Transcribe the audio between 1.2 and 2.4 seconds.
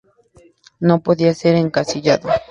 ser encasillado.